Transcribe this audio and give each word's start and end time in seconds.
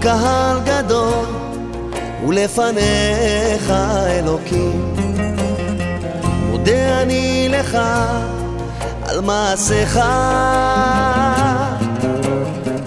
קהל 0.00 0.60
גדול 0.64 1.26
ולפניך 2.28 3.70
אלוקים. 4.10 4.94
מודה 6.50 7.02
אני 7.02 7.48
לך 7.50 7.78
על 9.02 9.20
מעשיך. 9.20 10.00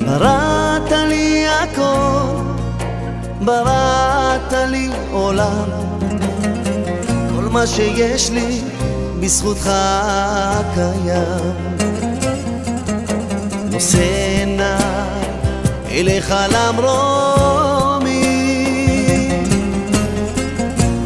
בראת 0.01 0.91
לי 0.91 1.45
הכל 1.47 2.43
בראת 3.41 4.53
לי 4.67 4.89
עולם. 5.11 5.69
כל 7.35 7.43
מה 7.51 7.67
שיש 7.67 8.29
לי 8.29 8.61
בזכותך 9.19 9.71
קיים. 10.75 11.53
נושא 13.71 14.01
עיניי 14.39 14.82
אליך 16.03 16.33
למרומים. 16.51 18.13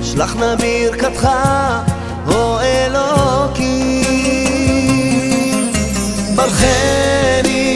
שלח 0.01 0.35
נא 0.35 0.55
ברכתך, 0.55 1.29
או 2.27 2.59
אלוקים. 2.59 4.07
ברכני 6.35 7.73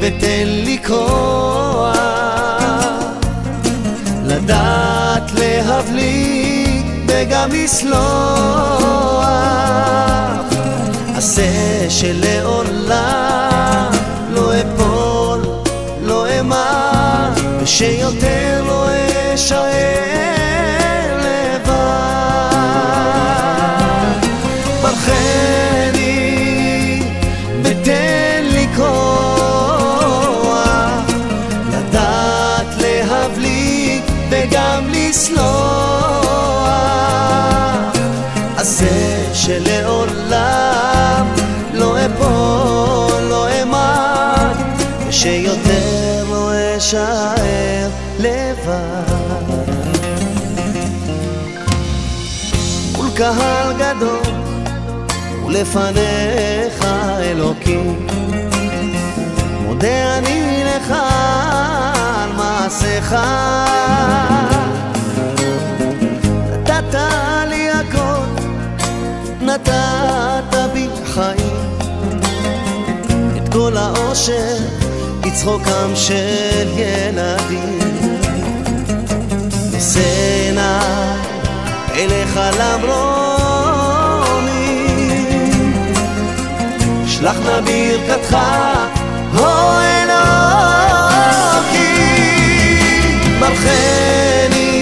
ותן 0.00 0.44
לי 0.46 0.78
כוח 0.86 1.96
לדעת 4.24 5.32
להבליג 5.34 6.86
וגם 7.06 7.48
לסלוח. 7.52 9.24
עשה 11.16 11.50
שלעולם 11.88 13.33
אמר, 17.74 17.82
ושיותר 17.82 18.64
לא 18.66 18.88
אשאר 19.34 19.63
לבד. 48.18 49.54
מול 52.96 53.06
קהל 53.14 53.72
גדול 53.78 54.34
ולפניך 55.46 56.86
אלוקים. 57.20 58.06
מודה 59.60 60.18
אני 60.18 60.64
לך 60.64 60.94
על 62.14 62.32
מעשיך. 62.36 63.14
נתת 66.62 66.98
לי 67.48 67.70
הכל 67.70 68.24
נתת 69.40 70.56
בי 70.72 70.88
חיים. 71.04 71.78
את 73.36 73.52
כל 73.52 73.76
האושר 73.76 74.56
כצחוקם 75.22 75.90
של 75.94 76.68
ילדים 76.76 78.03
אליך 82.36 82.58
למרומים 82.60 84.24
שלח 87.06 87.36
נא 87.44 87.60
ברכתך, 87.60 88.36
הו 89.32 89.44
אלוקים 89.80 91.20
ברכני 93.40 94.74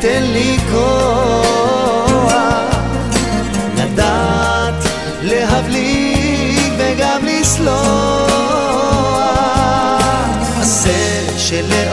תן 0.00 0.22
לי 0.22 0.58
כוח. 0.70 2.32
לדעת 3.76 4.84
להבליג 5.22 6.72
וגם 6.78 7.26
לסלוח. 7.26 8.32
עשה 10.60 11.38
שלעולם 11.38 11.91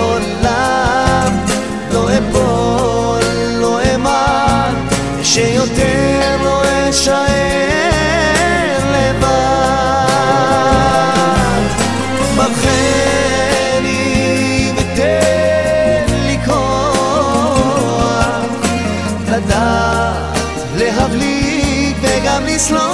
וגם 22.22 22.46
לסלוח. 22.46 22.90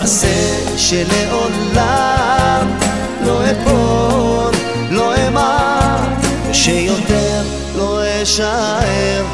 עשה 0.00 0.76
שלעולם 0.76 2.66
לא 3.24 3.40
אפול, 3.50 4.54
לא 4.90 5.14
אמד 5.28 6.24
ושיותר 6.50 7.42
לא 7.76 8.02
אשאר 8.22 9.24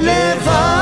לבד 0.00 0.79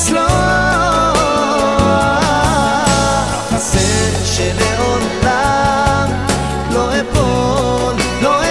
לסלוח. 0.00 0.40
שלעולם 4.24 6.08
לא 6.70 6.98
לא 8.22 8.44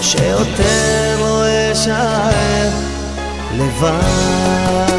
שיותר 0.00 1.16
לא 1.20 1.44
אשאר 1.72 2.70
לבד 3.58 4.91